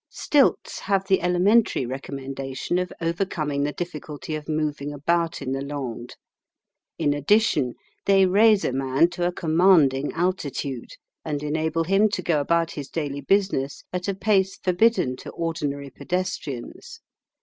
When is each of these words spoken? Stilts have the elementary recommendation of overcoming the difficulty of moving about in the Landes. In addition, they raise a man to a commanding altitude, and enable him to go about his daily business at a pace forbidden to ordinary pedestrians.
Stilts 0.09 0.79
have 0.79 1.05
the 1.05 1.21
elementary 1.21 1.85
recommendation 1.85 2.79
of 2.79 2.91
overcoming 3.01 3.61
the 3.61 3.71
difficulty 3.71 4.33
of 4.33 4.49
moving 4.49 4.91
about 4.91 5.43
in 5.43 5.51
the 5.51 5.61
Landes. 5.61 6.15
In 6.97 7.13
addition, 7.13 7.75
they 8.07 8.25
raise 8.25 8.65
a 8.65 8.71
man 8.73 9.11
to 9.11 9.27
a 9.27 9.31
commanding 9.31 10.11
altitude, 10.13 10.89
and 11.23 11.43
enable 11.43 11.83
him 11.83 12.09
to 12.09 12.23
go 12.23 12.41
about 12.41 12.71
his 12.71 12.89
daily 12.89 13.21
business 13.21 13.83
at 13.93 14.07
a 14.07 14.15
pace 14.15 14.55
forbidden 14.55 15.17
to 15.17 15.29
ordinary 15.29 15.91
pedestrians. 15.91 16.99